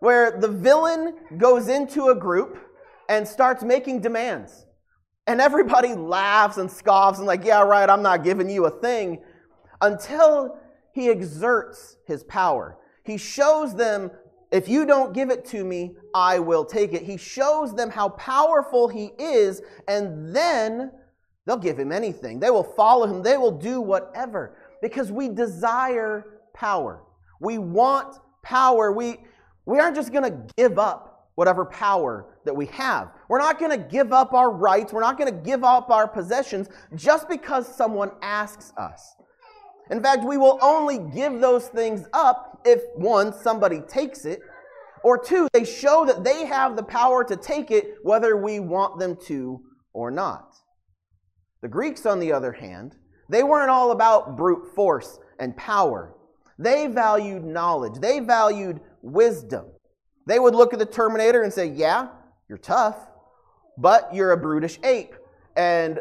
where 0.00 0.38
the 0.38 0.48
villain 0.48 1.14
goes 1.38 1.68
into 1.68 2.08
a 2.08 2.14
group 2.14 2.58
and 3.08 3.26
starts 3.26 3.62
making 3.62 4.00
demands. 4.00 4.66
And 5.28 5.40
everybody 5.40 5.94
laughs 5.94 6.56
and 6.58 6.70
scoffs 6.70 7.18
and, 7.18 7.26
like, 7.26 7.44
yeah, 7.44 7.62
right, 7.62 7.88
I'm 7.88 8.02
not 8.02 8.24
giving 8.24 8.50
you 8.50 8.66
a 8.66 8.70
thing 8.70 9.22
until 9.80 10.58
he 10.92 11.08
exerts 11.08 11.96
his 12.06 12.24
power. 12.24 12.78
He 13.04 13.16
shows 13.16 13.74
them, 13.74 14.10
if 14.50 14.68
you 14.68 14.86
don't 14.86 15.12
give 15.12 15.30
it 15.30 15.44
to 15.46 15.64
me, 15.64 15.96
I 16.14 16.40
will 16.40 16.64
take 16.64 16.92
it. 16.92 17.02
He 17.02 17.16
shows 17.16 17.74
them 17.74 17.90
how 17.90 18.10
powerful 18.10 18.88
he 18.88 19.12
is, 19.18 19.62
and 19.86 20.34
then 20.34 20.90
they'll 21.46 21.56
give 21.56 21.78
him 21.78 21.92
anything. 21.92 22.40
They 22.40 22.50
will 22.50 22.64
follow 22.64 23.06
him, 23.06 23.22
they 23.22 23.36
will 23.36 23.56
do 23.56 23.80
whatever 23.80 24.56
because 24.82 25.10
we 25.10 25.28
desire 25.28 26.40
power. 26.54 27.02
We 27.40 27.58
want 27.58 28.18
power. 28.42 28.92
We, 28.92 29.18
we 29.64 29.78
aren't 29.78 29.96
just 29.96 30.12
going 30.12 30.24
to 30.24 30.54
give 30.56 30.78
up 30.78 31.30
whatever 31.34 31.64
power 31.64 32.26
that 32.44 32.54
we 32.54 32.66
have. 32.66 33.10
We're 33.28 33.38
not 33.38 33.58
going 33.58 33.70
to 33.70 33.76
give 33.88 34.12
up 34.12 34.32
our 34.32 34.50
rights. 34.50 34.92
We're 34.92 35.00
not 35.00 35.18
going 35.18 35.32
to 35.32 35.40
give 35.40 35.64
up 35.64 35.90
our 35.90 36.08
possessions 36.08 36.68
just 36.94 37.28
because 37.28 37.72
someone 37.72 38.10
asks 38.22 38.72
us. 38.76 39.16
In 39.90 40.02
fact, 40.02 40.24
we 40.24 40.36
will 40.36 40.58
only 40.62 40.98
give 40.98 41.40
those 41.40 41.68
things 41.68 42.06
up 42.12 42.60
if 42.64 42.80
one, 42.96 43.32
somebody 43.32 43.80
takes 43.82 44.24
it, 44.24 44.40
or 45.04 45.16
two, 45.16 45.46
they 45.52 45.64
show 45.64 46.04
that 46.04 46.24
they 46.24 46.46
have 46.46 46.74
the 46.74 46.82
power 46.82 47.22
to 47.22 47.36
take 47.36 47.70
it 47.70 47.94
whether 48.02 48.36
we 48.36 48.58
want 48.58 48.98
them 48.98 49.16
to 49.26 49.60
or 49.92 50.10
not. 50.10 50.56
The 51.62 51.68
Greeks, 51.68 52.06
on 52.06 52.20
the 52.20 52.32
other 52.32 52.52
hand, 52.52 52.96
they 53.28 53.42
weren't 53.42 53.70
all 53.70 53.90
about 53.90 54.36
brute 54.36 54.74
force 54.74 55.18
and 55.38 55.56
power. 55.56 56.14
They 56.58 56.86
valued 56.86 57.44
knowledge, 57.44 58.00
they 58.00 58.20
valued 58.20 58.80
wisdom. 59.02 59.66
They 60.26 60.38
would 60.38 60.54
look 60.54 60.72
at 60.72 60.78
the 60.78 60.86
Terminator 60.86 61.42
and 61.42 61.52
say, 61.52 61.66
Yeah, 61.66 62.08
you're 62.48 62.58
tough, 62.58 62.96
but 63.78 64.14
you're 64.14 64.32
a 64.32 64.36
brutish 64.36 64.78
ape. 64.82 65.14
And 65.56 66.00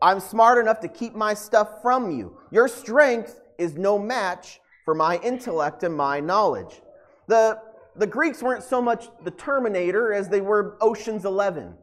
I'm 0.00 0.20
smart 0.20 0.58
enough 0.58 0.80
to 0.80 0.88
keep 0.88 1.14
my 1.14 1.34
stuff 1.34 1.80
from 1.80 2.10
you. 2.10 2.36
Your 2.50 2.68
strength 2.68 3.40
is 3.58 3.76
no 3.76 3.98
match 3.98 4.60
for 4.84 4.94
my 4.94 5.18
intellect 5.18 5.84
and 5.84 5.96
my 5.96 6.20
knowledge. 6.20 6.82
The, 7.28 7.60
the 7.96 8.06
Greeks 8.06 8.42
weren't 8.42 8.64
so 8.64 8.82
much 8.82 9.08
the 9.24 9.30
Terminator 9.30 10.12
as 10.12 10.28
they 10.28 10.40
were 10.40 10.76
Ocean's 10.80 11.24
Eleven, 11.24 11.74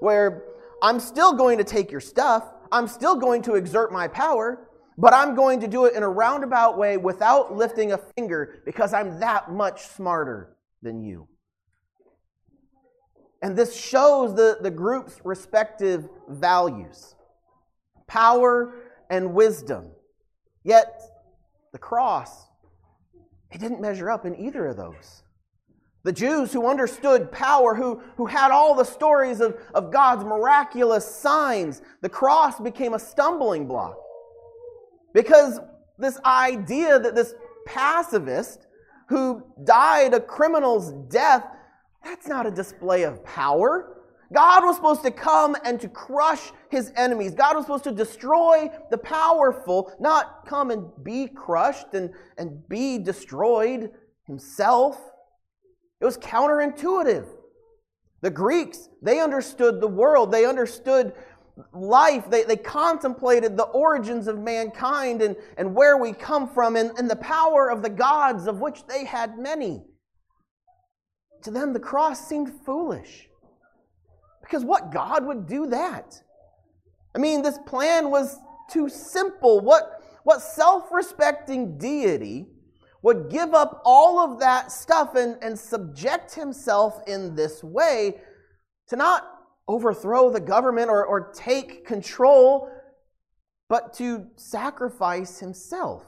where 0.00 0.44
I'm 0.82 1.00
still 1.00 1.34
going 1.34 1.58
to 1.58 1.64
take 1.64 1.90
your 1.90 2.00
stuff, 2.00 2.44
I'm 2.72 2.88
still 2.88 3.16
going 3.16 3.42
to 3.42 3.54
exert 3.54 3.92
my 3.92 4.08
power, 4.08 4.68
but 4.98 5.12
I'm 5.12 5.34
going 5.34 5.60
to 5.60 5.68
do 5.68 5.84
it 5.84 5.94
in 5.94 6.02
a 6.02 6.08
roundabout 6.08 6.78
way 6.78 6.96
without 6.96 7.56
lifting 7.56 7.92
a 7.92 7.98
finger 7.98 8.62
because 8.64 8.92
I'm 8.92 9.20
that 9.20 9.50
much 9.50 9.86
smarter 9.86 10.56
than 10.82 11.02
you. 11.02 11.28
And 13.42 13.56
this 13.56 13.78
shows 13.78 14.34
the, 14.34 14.58
the 14.60 14.70
group's 14.70 15.20
respective 15.24 16.08
values 16.28 17.16
power, 18.06 18.74
and 19.10 19.34
wisdom. 19.34 19.90
Yet, 20.64 21.02
the 21.72 21.78
cross, 21.78 22.46
it 23.50 23.58
didn't 23.58 23.80
measure 23.80 24.10
up 24.10 24.24
in 24.26 24.36
either 24.36 24.66
of 24.66 24.76
those. 24.76 25.22
The 26.06 26.12
Jews 26.12 26.52
who 26.52 26.68
understood 26.68 27.32
power, 27.32 27.74
who, 27.74 28.00
who 28.16 28.26
had 28.26 28.52
all 28.52 28.76
the 28.76 28.84
stories 28.84 29.40
of, 29.40 29.56
of 29.74 29.90
God's 29.90 30.22
miraculous 30.22 31.04
signs, 31.04 31.82
the 32.00 32.08
cross 32.08 32.60
became 32.60 32.94
a 32.94 32.98
stumbling 33.00 33.66
block. 33.66 33.96
Because 35.12 35.58
this 35.98 36.20
idea 36.24 37.00
that 37.00 37.16
this 37.16 37.34
pacifist 37.66 38.68
who 39.08 39.42
died 39.64 40.14
a 40.14 40.20
criminal's 40.20 40.92
death, 41.10 41.44
that's 42.04 42.28
not 42.28 42.46
a 42.46 42.52
display 42.52 43.02
of 43.02 43.24
power. 43.24 43.96
God 44.32 44.64
was 44.64 44.76
supposed 44.76 45.02
to 45.02 45.10
come 45.10 45.56
and 45.64 45.80
to 45.80 45.88
crush 45.88 46.52
his 46.70 46.92
enemies. 46.94 47.34
God 47.34 47.56
was 47.56 47.64
supposed 47.64 47.82
to 47.82 47.90
destroy 47.90 48.70
the 48.92 48.98
powerful, 48.98 49.92
not 49.98 50.46
come 50.46 50.70
and 50.70 50.86
be 51.02 51.26
crushed 51.26 51.94
and, 51.94 52.10
and 52.38 52.68
be 52.68 52.96
destroyed 52.96 53.90
himself. 54.24 55.00
It 56.00 56.04
was 56.04 56.18
counterintuitive. 56.18 57.26
The 58.22 58.30
Greeks, 58.30 58.88
they 59.02 59.20
understood 59.20 59.80
the 59.80 59.88
world, 59.88 60.32
they 60.32 60.46
understood 60.46 61.12
life, 61.72 62.28
they, 62.28 62.44
they 62.44 62.56
contemplated 62.56 63.56
the 63.56 63.64
origins 63.64 64.26
of 64.26 64.38
mankind 64.38 65.22
and, 65.22 65.36
and 65.56 65.74
where 65.74 65.96
we 65.96 66.12
come 66.12 66.48
from 66.48 66.76
and, 66.76 66.90
and 66.98 67.10
the 67.10 67.16
power 67.16 67.70
of 67.70 67.82
the 67.82 67.90
gods, 67.90 68.46
of 68.46 68.60
which 68.60 68.86
they 68.86 69.04
had 69.04 69.38
many. 69.38 69.84
To 71.44 71.50
them, 71.50 71.72
the 71.72 71.80
cross 71.80 72.26
seemed 72.26 72.52
foolish. 72.64 73.28
Because 74.42 74.64
what 74.64 74.92
God 74.92 75.26
would 75.26 75.46
do 75.46 75.66
that? 75.66 76.20
I 77.14 77.18
mean, 77.18 77.42
this 77.42 77.58
plan 77.66 78.10
was 78.10 78.36
too 78.70 78.88
simple. 78.88 79.60
What, 79.60 80.02
what 80.24 80.42
self 80.42 80.90
respecting 80.92 81.78
deity 81.78 82.46
would 83.02 83.30
give 83.30 83.54
up 83.54 83.82
all 83.84 84.18
of 84.18 84.40
that 84.40 84.72
stuff 84.72 85.14
and, 85.14 85.36
and 85.42 85.58
subject 85.58 86.34
himself 86.34 87.00
in 87.06 87.34
this 87.34 87.62
way 87.62 88.20
to 88.88 88.96
not 88.96 89.24
overthrow 89.68 90.30
the 90.30 90.40
government 90.40 90.88
or, 90.88 91.04
or 91.04 91.32
take 91.32 91.86
control, 91.86 92.70
but 93.68 93.92
to 93.94 94.26
sacrifice 94.36 95.38
himself? 95.38 96.04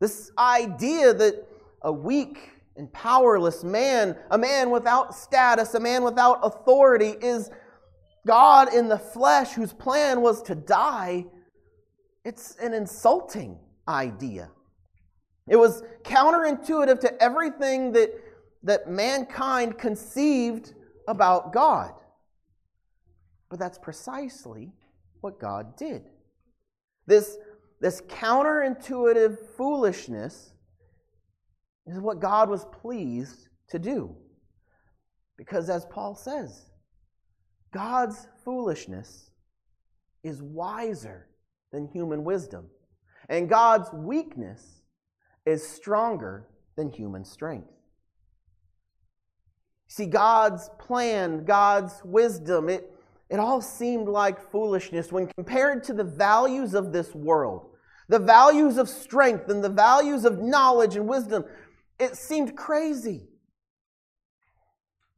This 0.00 0.30
idea 0.38 1.14
that 1.14 1.46
a 1.82 1.92
weak 1.92 2.50
and 2.76 2.92
powerless 2.92 3.62
man, 3.62 4.16
a 4.30 4.38
man 4.38 4.70
without 4.70 5.14
status, 5.14 5.74
a 5.74 5.80
man 5.80 6.02
without 6.02 6.40
authority, 6.42 7.14
is 7.20 7.50
God 8.26 8.72
in 8.72 8.88
the 8.88 8.98
flesh 8.98 9.52
whose 9.52 9.72
plan 9.72 10.20
was 10.20 10.42
to 10.42 10.54
die. 10.54 11.26
It's 12.24 12.56
an 12.56 12.72
insulting 12.72 13.58
idea. 13.86 14.50
It 15.48 15.56
was 15.56 15.82
counterintuitive 16.02 17.00
to 17.00 17.22
everything 17.22 17.92
that, 17.92 18.10
that 18.62 18.88
mankind 18.88 19.78
conceived 19.78 20.74
about 21.08 21.52
God. 21.52 21.92
But 23.50 23.58
that's 23.58 23.78
precisely 23.78 24.72
what 25.20 25.40
God 25.40 25.76
did. 25.76 26.04
This, 27.06 27.36
this 27.80 28.00
counterintuitive 28.02 29.36
foolishness 29.56 30.52
is 31.86 31.98
what 31.98 32.20
God 32.20 32.48
was 32.48 32.64
pleased 32.66 33.48
to 33.68 33.78
do. 33.78 34.16
Because 35.36 35.68
as 35.68 35.84
Paul 35.86 36.14
says, 36.14 36.70
God's 37.72 38.28
foolishness 38.44 39.30
is 40.22 40.42
wiser 40.42 41.26
than 41.72 41.88
human 41.88 42.22
wisdom, 42.22 42.66
and 43.28 43.48
God's 43.48 43.90
weakness 43.92 44.81
is 45.44 45.66
stronger 45.66 46.48
than 46.76 46.90
human 46.90 47.24
strength. 47.24 47.68
See, 49.88 50.06
God's 50.06 50.70
plan, 50.78 51.44
God's 51.44 52.00
wisdom, 52.04 52.68
it, 52.68 52.90
it 53.28 53.38
all 53.38 53.60
seemed 53.60 54.08
like 54.08 54.50
foolishness 54.50 55.12
when 55.12 55.26
compared 55.36 55.84
to 55.84 55.92
the 55.92 56.04
values 56.04 56.74
of 56.74 56.92
this 56.92 57.14
world, 57.14 57.70
the 58.08 58.18
values 58.18 58.78
of 58.78 58.88
strength 58.88 59.50
and 59.50 59.62
the 59.62 59.68
values 59.68 60.24
of 60.24 60.40
knowledge 60.40 60.96
and 60.96 61.06
wisdom 61.06 61.44
it 62.02 62.16
seemed 62.16 62.56
crazy. 62.56 63.28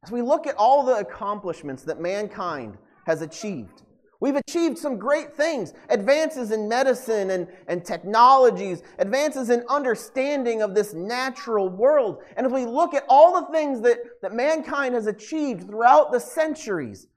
As 0.03 0.11
we 0.11 0.21
look 0.21 0.45
at 0.45 0.55
all 0.55 0.85
the 0.85 0.97
accomplishments 0.97 1.83
that 1.83 1.99
mankind 1.99 2.77
has 3.07 3.21
achieved, 3.21 3.81
we've 4.19 4.35
achieved 4.35 4.77
some 4.77 4.97
great 4.97 5.35
things 5.35 5.73
advances 5.89 6.51
in 6.51 6.67
medicine 6.67 7.31
and, 7.31 7.47
and 7.67 7.85
technologies, 7.85 8.81
advances 8.99 9.49
in 9.49 9.63
understanding 9.69 10.61
of 10.61 10.75
this 10.75 10.93
natural 10.93 11.69
world. 11.69 12.23
And 12.37 12.45
if 12.45 12.51
we 12.51 12.65
look 12.65 12.93
at 12.93 13.05
all 13.09 13.41
the 13.41 13.51
things 13.51 13.81
that, 13.81 13.97
that 14.21 14.33
mankind 14.33 14.95
has 14.95 15.07
achieved 15.07 15.67
throughout 15.67 16.11
the 16.11 16.19
centuries, 16.19 17.07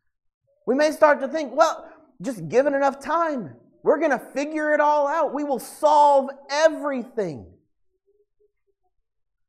we 0.67 0.75
may 0.75 0.91
start 0.91 1.21
to 1.21 1.29
think, 1.29 1.55
well, 1.55 1.89
just 2.21 2.49
given 2.49 2.75
enough 2.75 3.01
time, 3.01 3.55
we're 3.83 3.99
going 3.99 4.11
to 4.11 4.19
figure 4.19 4.73
it 4.73 4.81
all 4.81 5.07
out. 5.07 5.33
We 5.33 5.45
will 5.45 5.61
solve 5.61 6.31
everything. 6.51 7.47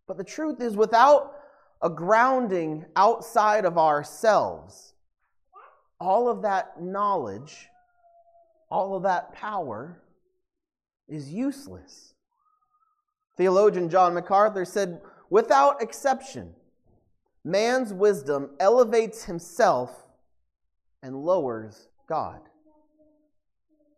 But 0.08 0.18
the 0.18 0.24
truth 0.24 0.62
is, 0.62 0.75
without 0.75 1.34
a 1.82 1.89
grounding 1.89 2.86
outside 2.96 3.65
of 3.65 3.77
ourselves, 3.77 4.94
all 6.00 6.29
of 6.29 6.41
that 6.44 6.82
knowledge, 6.82 7.68
all 8.70 8.96
of 8.96 9.03
that 9.03 9.34
power 9.34 10.01
is 11.08 11.32
useless. 11.32 12.13
Theologian 13.38 13.89
John 13.89 14.13
MacArthur 14.13 14.65
said, 14.65 15.01
without 15.29 15.82
exception, 15.82 16.53
man's 17.44 17.94
wisdom 17.94 18.51
elevates 18.60 19.24
himself 19.24 20.06
and 21.01 21.24
lowers 21.24 21.88
God. 22.08 22.41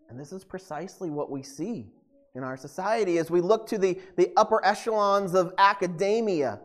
And 0.10 0.20
this 0.20 0.32
is 0.32 0.44
precisely 0.44 1.10
what 1.10 1.32
we 1.32 1.42
see 1.42 1.88
in 2.36 2.44
our 2.44 2.58
society 2.58 3.18
as 3.18 3.32
we 3.32 3.42
look 3.42 3.68
to 3.68 3.78
the, 3.78 4.00
the 4.16 4.32
upper 4.38 4.64
echelons 4.66 5.34
of 5.34 5.54
academia. 5.58 6.60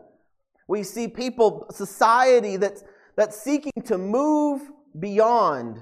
We 0.67 0.83
see 0.83 1.07
people, 1.07 1.65
society 1.71 2.57
that's, 2.57 2.83
that's 3.15 3.41
seeking 3.41 3.81
to 3.85 3.97
move 3.97 4.61
beyond 4.99 5.81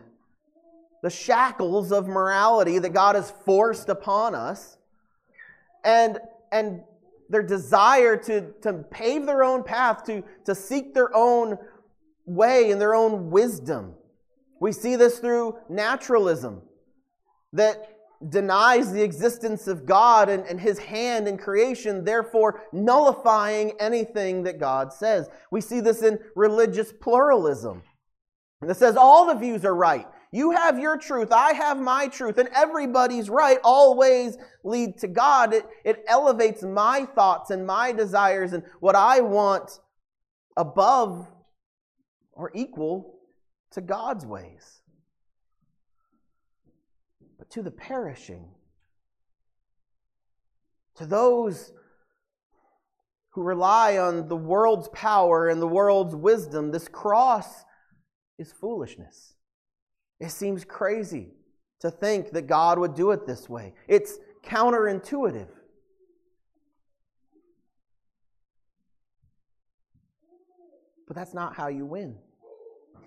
the 1.04 1.10
shackles 1.10 1.92
of 1.92 2.08
morality 2.08 2.80
that 2.80 2.94
God 2.94 3.16
has 3.16 3.32
forced 3.46 3.90
upon 3.90 4.34
us. 4.34 4.78
And, 5.84 6.20
and 6.52 6.82
their 7.30 7.44
desire 7.44 8.18
to, 8.18 8.52
to 8.62 8.74
pave 8.90 9.26
their 9.26 9.44
own 9.44 9.64
path, 9.64 10.04
to, 10.06 10.24
to 10.46 10.56
seek 10.56 10.94
their 10.94 11.16
own 11.16 11.58
way 12.26 12.72
and 12.72 12.82
their 12.82 12.96
own 12.96 13.30
wisdom. 13.30 13.94
We 14.60 14.72
see 14.72 14.96
this 14.96 15.20
through 15.20 15.58
naturalism 15.70 16.62
that 17.54 17.92
denies 18.30 18.92
the 18.92 19.04
existence 19.04 19.68
of 19.68 19.86
God 19.86 20.30
and, 20.30 20.46
and, 20.46 20.60
his 20.60 20.80
hand 20.80 21.28
in 21.28 21.38
creation, 21.38 22.04
therefore 22.04 22.64
nullifying 22.72 23.74
anything 23.80 24.44
that 24.44 24.60
God 24.60 24.94
says. 24.94 25.30
We 25.52 25.62
see 25.62 25.82
this 25.82 26.02
in 26.02 26.20
religious 26.36 26.92
pluralism. 26.92 27.84
It 28.62 28.78
says 28.78 28.96
all 28.98 29.28
the 29.28 29.36
views 29.36 29.66
are 29.66 29.76
right. 29.76 30.08
You 30.32 30.52
have 30.52 30.80
your 30.80 30.98
truth, 30.98 31.32
I 31.32 31.54
have 31.54 31.80
my 31.80 32.08
truth, 32.08 32.38
and 32.38 32.50
everybody's 32.54 33.30
right 33.30 33.58
always 33.64 34.38
lead 34.64 34.98
to 35.00 35.08
God. 35.08 35.54
It, 35.54 35.66
it 35.86 36.04
elevates 36.08 36.64
my 36.64 37.06
thoughts 37.06 37.52
and 37.52 37.66
my 37.66 37.92
desires 37.92 38.54
and 38.54 38.64
what 38.80 38.96
I 38.96 39.22
want 39.22 39.80
above 40.58 41.28
or 42.34 42.52
equal 42.54 43.20
to 43.72 43.82
God's 43.82 44.26
ways 44.26 44.82
but 47.38 47.50
to 47.52 47.62
the 47.62 47.72
perishing, 47.72 48.46
to 50.96 51.06
those 51.06 51.72
who 53.32 53.44
rely 53.44 53.98
on 53.98 54.28
the 54.28 54.36
world's 54.36 54.88
power 54.90 55.50
and 55.50 55.62
the 55.62 55.68
world's 55.68 56.16
wisdom, 56.16 56.72
this 56.72 56.88
cross 56.88 57.66
is 58.38 58.52
foolishness. 58.52 59.36
It 60.20 60.32
seems 60.32 60.64
crazy 60.64 61.32
to 61.82 61.92
think 61.92 62.32
that 62.32 62.48
God 62.48 62.80
would 62.80 62.96
do 62.96 63.12
it 63.12 63.28
this 63.28 63.50
way. 63.50 63.74
It's 63.88 64.18
counterintuitive. 64.44 65.48
But 71.08 71.16
that's 71.16 71.34
not 71.34 71.56
how 71.56 71.68
you 71.68 71.86
win. 71.86 72.16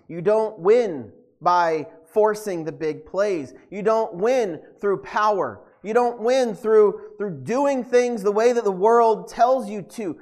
You 0.06 0.20
don't 0.20 0.58
win 0.58 1.12
by 1.40 1.86
forcing 2.12 2.64
the 2.64 2.72
big 2.72 3.04
plays. 3.06 3.54
You 3.70 3.82
don't 3.82 4.14
win 4.14 4.60
through 4.80 5.02
power. 5.02 5.60
You 5.82 5.94
don't 5.94 6.20
win 6.20 6.54
through, 6.54 7.00
through 7.18 7.42
doing 7.42 7.84
things 7.84 8.22
the 8.22 8.32
way 8.32 8.52
that 8.52 8.64
the 8.64 8.72
world 8.72 9.28
tells 9.28 9.68
you 9.68 9.82
to. 9.82 10.18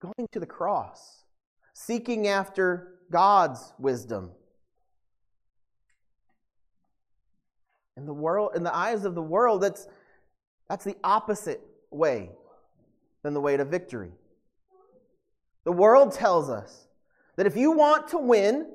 Going 0.00 0.28
to 0.32 0.40
the 0.40 0.46
cross, 0.46 1.21
seeking 1.74 2.28
after 2.28 2.98
God's 3.10 3.72
wisdom. 3.78 4.30
In 7.96 8.06
the 8.06 8.14
world, 8.14 8.52
in 8.54 8.62
the 8.62 8.74
eyes 8.74 9.04
of 9.04 9.14
the 9.14 9.22
world, 9.22 9.62
that's, 9.62 9.86
that's 10.68 10.84
the 10.84 10.96
opposite 11.04 11.60
way 11.90 12.30
than 13.22 13.34
the 13.34 13.40
way 13.40 13.56
to 13.56 13.64
victory. 13.64 14.12
The 15.64 15.72
world 15.72 16.12
tells 16.12 16.48
us 16.50 16.88
that 17.36 17.46
if 17.46 17.56
you 17.56 17.70
want 17.72 18.08
to 18.08 18.18
win, 18.18 18.66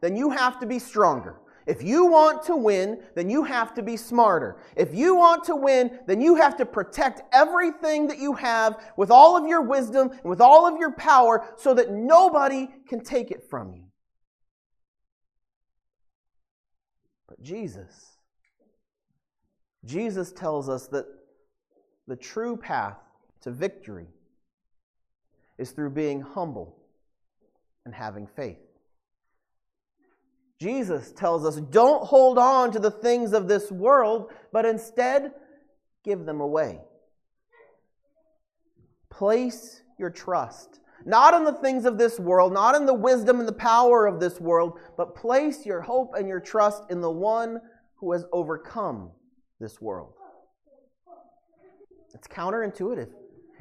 then 0.00 0.16
you 0.16 0.30
have 0.30 0.58
to 0.60 0.66
be 0.66 0.78
stronger. 0.78 1.36
If 1.70 1.84
you 1.84 2.06
want 2.06 2.42
to 2.46 2.56
win, 2.56 3.00
then 3.14 3.30
you 3.30 3.44
have 3.44 3.74
to 3.74 3.82
be 3.82 3.96
smarter. 3.96 4.56
If 4.74 4.92
you 4.92 5.14
want 5.14 5.44
to 5.44 5.54
win, 5.54 6.00
then 6.04 6.20
you 6.20 6.34
have 6.34 6.56
to 6.56 6.66
protect 6.66 7.22
everything 7.32 8.08
that 8.08 8.18
you 8.18 8.32
have 8.32 8.92
with 8.96 9.12
all 9.12 9.36
of 9.36 9.46
your 9.46 9.62
wisdom 9.62 10.10
and 10.10 10.24
with 10.24 10.40
all 10.40 10.66
of 10.66 10.80
your 10.80 10.90
power 10.90 11.54
so 11.56 11.72
that 11.74 11.92
nobody 11.92 12.66
can 12.88 13.04
take 13.04 13.30
it 13.30 13.48
from 13.48 13.72
you. 13.72 13.84
But 17.28 17.40
Jesus, 17.40 18.16
Jesus 19.84 20.32
tells 20.32 20.68
us 20.68 20.88
that 20.88 21.06
the 22.08 22.16
true 22.16 22.56
path 22.56 22.98
to 23.42 23.52
victory 23.52 24.08
is 25.56 25.70
through 25.70 25.90
being 25.90 26.20
humble 26.20 26.76
and 27.84 27.94
having 27.94 28.26
faith. 28.26 28.69
Jesus 30.60 31.12
tells 31.12 31.46
us 31.46 31.56
don't 31.56 32.04
hold 32.04 32.38
on 32.38 32.70
to 32.72 32.78
the 32.78 32.90
things 32.90 33.32
of 33.32 33.48
this 33.48 33.70
world, 33.72 34.30
but 34.52 34.66
instead 34.66 35.32
give 36.04 36.26
them 36.26 36.40
away. 36.40 36.80
Place 39.08 39.82
your 39.98 40.10
trust 40.10 40.80
not 41.04 41.34
in 41.34 41.44
the 41.44 41.52
things 41.52 41.84
of 41.84 41.98
this 41.98 42.18
world, 42.18 42.52
not 42.52 42.74
in 42.74 42.86
the 42.86 42.94
wisdom 42.94 43.38
and 43.38 43.48
the 43.48 43.52
power 43.52 44.06
of 44.06 44.20
this 44.20 44.40
world, 44.40 44.78
but 44.96 45.14
place 45.14 45.64
your 45.64 45.80
hope 45.80 46.14
and 46.16 46.28
your 46.28 46.40
trust 46.40 46.84
in 46.90 47.00
the 47.00 47.10
one 47.10 47.60
who 47.96 48.12
has 48.12 48.24
overcome 48.32 49.10
this 49.60 49.80
world. 49.80 50.12
It's 52.14 52.26
counterintuitive. 52.26 53.08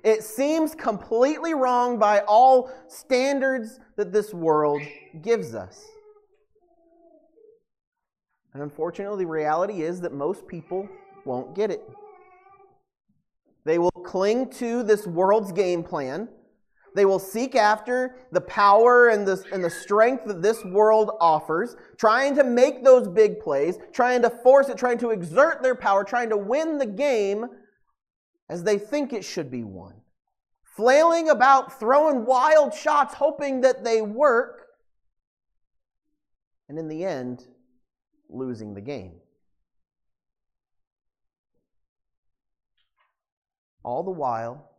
It 0.03 0.23
seems 0.23 0.75
completely 0.75 1.53
wrong 1.53 1.99
by 1.99 2.21
all 2.21 2.71
standards 2.87 3.79
that 3.95 4.11
this 4.11 4.33
world 4.33 4.81
gives 5.21 5.53
us. 5.53 5.85
And 8.53 8.63
unfortunately, 8.63 9.25
the 9.25 9.29
reality 9.29 9.83
is 9.83 10.01
that 10.01 10.13
most 10.13 10.47
people 10.47 10.87
won't 11.25 11.55
get 11.55 11.71
it. 11.71 11.81
They 13.65 13.77
will 13.77 13.91
cling 13.91 14.49
to 14.53 14.83
this 14.83 15.05
world's 15.05 15.51
game 15.51 15.83
plan. 15.83 16.29
They 16.95 17.05
will 17.05 17.19
seek 17.19 17.55
after 17.55 18.15
the 18.31 18.41
power 18.41 19.09
and 19.09 19.27
the, 19.27 19.43
and 19.51 19.63
the 19.63 19.69
strength 19.69 20.25
that 20.25 20.41
this 20.41 20.65
world 20.65 21.11
offers, 21.21 21.75
trying 21.97 22.35
to 22.35 22.43
make 22.43 22.83
those 22.83 23.07
big 23.07 23.39
plays, 23.39 23.77
trying 23.93 24.23
to 24.23 24.29
force 24.29 24.69
it, 24.69 24.77
trying 24.77 24.97
to 24.99 25.11
exert 25.11 25.61
their 25.61 25.75
power, 25.75 26.03
trying 26.03 26.29
to 26.29 26.37
win 26.37 26.79
the 26.79 26.87
game 26.87 27.45
as 28.49 28.63
they 28.63 28.79
think 28.79 29.13
it 29.13 29.23
should 29.23 29.51
be 29.51 29.63
won. 29.63 29.93
Flailing 30.63 31.29
about, 31.29 31.79
throwing 31.79 32.25
wild 32.25 32.73
shots, 32.73 33.13
hoping 33.13 33.61
that 33.61 33.83
they 33.83 34.01
work. 34.01 34.65
And 36.67 36.79
in 36.79 36.87
the 36.87 37.05
end, 37.05 37.45
losing 38.29 38.73
the 38.73 38.81
game. 38.81 39.13
All 43.83 44.03
the 44.03 44.11
while, 44.11 44.69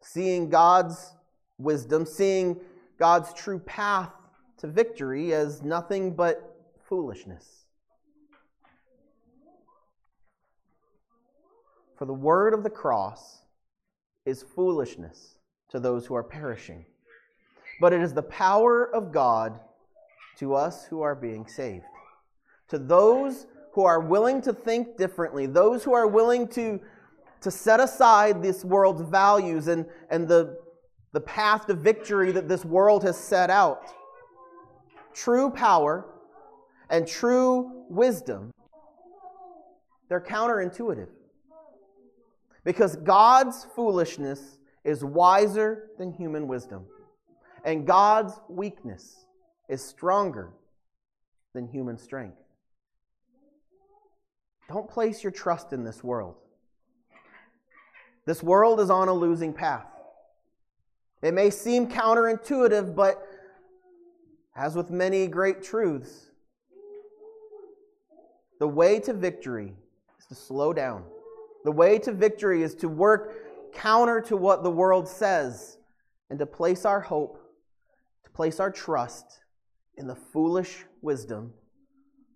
seeing 0.00 0.48
God's 0.48 1.12
wisdom, 1.58 2.04
seeing 2.04 2.60
God's 2.98 3.32
true 3.32 3.58
path 3.60 4.10
to 4.58 4.66
victory 4.66 5.32
as 5.32 5.62
nothing 5.62 6.14
but 6.14 6.56
foolishness. 6.88 7.64
For 11.96 12.06
the 12.06 12.14
word 12.14 12.54
of 12.54 12.62
the 12.62 12.70
cross 12.70 13.42
is 14.24 14.42
foolishness 14.42 15.36
to 15.68 15.78
those 15.78 16.06
who 16.06 16.14
are 16.14 16.24
perishing, 16.24 16.86
but 17.80 17.92
it 17.92 18.00
is 18.00 18.14
the 18.14 18.22
power 18.22 18.92
of 18.94 19.12
God 19.12 19.60
to 20.38 20.54
us 20.54 20.86
who 20.86 21.02
are 21.02 21.14
being 21.14 21.46
saved 21.46 21.84
to 22.70 22.78
those 22.78 23.46
who 23.72 23.84
are 23.84 24.00
willing 24.00 24.40
to 24.42 24.52
think 24.52 24.96
differently, 24.96 25.46
those 25.46 25.84
who 25.84 25.92
are 25.92 26.06
willing 26.06 26.48
to, 26.48 26.80
to 27.40 27.50
set 27.50 27.80
aside 27.80 28.42
this 28.42 28.64
world's 28.64 29.02
values 29.02 29.68
and, 29.68 29.86
and 30.10 30.26
the, 30.26 30.58
the 31.12 31.20
path 31.20 31.66
to 31.66 31.74
victory 31.74 32.32
that 32.32 32.48
this 32.48 32.64
world 32.64 33.02
has 33.04 33.16
set 33.16 33.50
out. 33.50 33.86
True 35.12 35.50
power 35.50 36.06
and 36.88 37.06
true 37.06 37.84
wisdom, 37.88 38.52
they're 40.08 40.20
counterintuitive. 40.20 41.08
Because 42.64 42.96
God's 42.96 43.66
foolishness 43.74 44.58
is 44.84 45.04
wiser 45.04 45.90
than 45.98 46.12
human 46.12 46.46
wisdom, 46.46 46.84
and 47.64 47.86
God's 47.86 48.34
weakness 48.48 49.24
is 49.68 49.82
stronger 49.82 50.50
than 51.54 51.66
human 51.66 51.96
strength. 51.96 52.36
Don't 54.70 54.88
place 54.88 55.24
your 55.24 55.32
trust 55.32 55.72
in 55.72 55.82
this 55.82 56.04
world. 56.04 56.36
This 58.24 58.40
world 58.40 58.78
is 58.78 58.88
on 58.88 59.08
a 59.08 59.12
losing 59.12 59.52
path. 59.52 59.86
It 61.22 61.34
may 61.34 61.50
seem 61.50 61.88
counterintuitive, 61.88 62.94
but 62.94 63.20
as 64.54 64.76
with 64.76 64.92
many 64.92 65.26
great 65.26 65.60
truths, 65.60 66.30
the 68.60 68.68
way 68.68 69.00
to 69.00 69.12
victory 69.12 69.74
is 70.20 70.26
to 70.26 70.36
slow 70.36 70.72
down. 70.72 71.02
The 71.64 71.72
way 71.72 71.98
to 71.98 72.12
victory 72.12 72.62
is 72.62 72.76
to 72.76 72.88
work 72.88 73.72
counter 73.74 74.20
to 74.20 74.36
what 74.36 74.62
the 74.62 74.70
world 74.70 75.08
says 75.08 75.78
and 76.30 76.38
to 76.38 76.46
place 76.46 76.84
our 76.84 77.00
hope, 77.00 77.44
to 78.22 78.30
place 78.30 78.60
our 78.60 78.70
trust 78.70 79.40
in 79.96 80.06
the 80.06 80.14
foolish 80.14 80.84
wisdom 81.02 81.54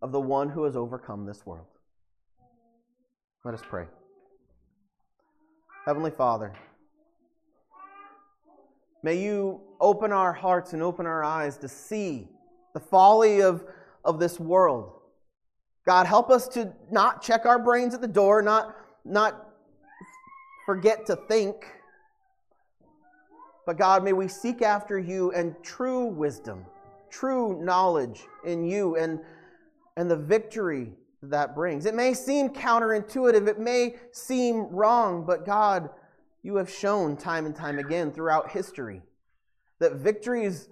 of 0.02 0.10
the 0.10 0.20
one 0.20 0.48
who 0.48 0.64
has 0.64 0.74
overcome 0.74 1.26
this 1.26 1.46
world. 1.46 1.66
Let 3.44 3.52
us 3.52 3.62
pray. 3.68 3.84
Heavenly 5.84 6.10
Father, 6.10 6.54
may 9.02 9.22
you 9.22 9.60
open 9.78 10.12
our 10.12 10.32
hearts 10.32 10.72
and 10.72 10.82
open 10.82 11.04
our 11.04 11.22
eyes 11.22 11.58
to 11.58 11.68
see 11.68 12.26
the 12.72 12.80
folly 12.80 13.42
of, 13.42 13.66
of 14.02 14.18
this 14.18 14.40
world. 14.40 14.94
God, 15.84 16.06
help 16.06 16.30
us 16.30 16.48
to 16.48 16.72
not 16.90 17.20
check 17.20 17.44
our 17.44 17.58
brains 17.58 17.92
at 17.92 18.00
the 18.00 18.08
door, 18.08 18.40
not, 18.40 18.74
not 19.04 19.50
forget 20.64 21.04
to 21.04 21.14
think. 21.14 21.66
But 23.66 23.76
God, 23.76 24.02
may 24.02 24.14
we 24.14 24.26
seek 24.26 24.62
after 24.62 24.98
you 24.98 25.32
and 25.32 25.54
true 25.62 26.06
wisdom, 26.06 26.64
true 27.10 27.62
knowledge 27.62 28.22
in 28.46 28.64
you, 28.64 28.96
and, 28.96 29.20
and 29.98 30.10
the 30.10 30.16
victory 30.16 30.94
that 31.30 31.54
brings. 31.54 31.86
It 31.86 31.94
may 31.94 32.14
seem 32.14 32.50
counterintuitive, 32.50 33.48
it 33.48 33.58
may 33.58 33.96
seem 34.12 34.66
wrong, 34.68 35.24
but 35.26 35.46
God, 35.46 35.90
you 36.42 36.56
have 36.56 36.70
shown 36.70 37.16
time 37.16 37.46
and 37.46 37.54
time 37.54 37.78
again 37.78 38.12
throughout 38.12 38.50
history 38.50 39.02
that 39.80 39.94
victories 39.94 40.68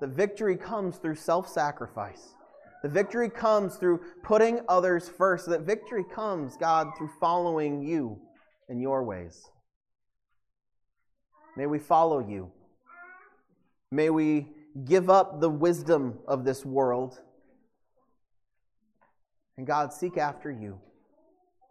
the 0.00 0.06
victory 0.06 0.56
comes 0.56 0.96
through 0.96 1.16
self-sacrifice. 1.16 2.34
The 2.82 2.88
victory 2.88 3.28
comes 3.28 3.76
through 3.76 4.00
putting 4.22 4.60
others 4.68 5.08
first. 5.08 5.46
That 5.48 5.62
victory 5.62 6.04
comes, 6.04 6.56
God, 6.56 6.90
through 6.96 7.10
following 7.18 7.82
you 7.82 8.20
in 8.68 8.80
your 8.80 9.02
ways. 9.02 9.50
May 11.56 11.66
we 11.66 11.80
follow 11.80 12.20
you. 12.20 12.52
May 13.90 14.10
we 14.10 14.46
give 14.84 15.10
up 15.10 15.40
the 15.40 15.50
wisdom 15.50 16.20
of 16.28 16.44
this 16.44 16.64
world 16.64 17.20
and 19.58 19.66
God, 19.66 19.92
seek 19.92 20.16
after 20.16 20.50
you 20.50 20.78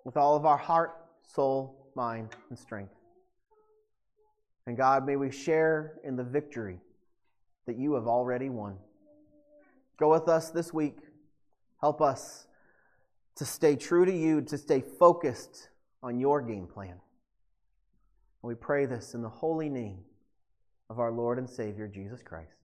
with 0.04 0.17
all 0.17 0.36
of 0.36 0.45
our 0.45 0.58
heart, 0.58 0.93
soul, 1.23 1.89
mind, 1.95 2.36
and 2.50 2.60
strength. 2.60 2.93
And 4.67 4.76
God, 4.76 5.06
may 5.06 5.15
we 5.15 5.32
share 5.32 5.93
in 6.04 6.17
the 6.17 6.23
victory 6.23 6.80
that 7.65 7.78
you 7.78 7.93
have 7.93 8.06
already 8.06 8.50
won. 8.50 8.76
Go 9.97 10.12
with 10.12 10.28
us 10.28 10.50
this 10.50 10.73
week. 10.73 10.97
Help 11.80 12.02
us 12.02 12.45
to 13.38 13.45
stay 13.45 13.78
true 13.78 14.04
to 14.04 14.12
you, 14.12 14.41
to 14.41 14.58
stay 14.58 14.84
focused 15.00 15.69
on 16.04 16.19
your 16.19 16.41
game 16.41 16.67
plan. 16.67 16.89
And 16.89 17.00
we 18.43 18.56
pray 18.56 18.86
this 18.86 19.13
in 19.13 19.21
the 19.21 19.30
holy 19.30 19.69
name 19.69 20.00
of 20.89 21.00
our 21.00 21.12
Lord 21.12 21.38
and 21.38 21.50
Savior, 21.50 21.88
Jesus 21.88 22.21
Christ. 22.21 22.58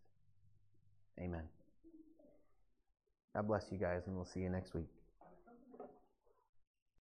Amen. 1.17 1.43
God 3.33 3.47
bless 3.47 3.71
you 3.71 3.77
guys, 3.77 4.01
and 4.07 4.15
we'll 4.15 4.25
see 4.25 4.41
you 4.41 4.49
next 4.49 4.73
week. 4.73 4.87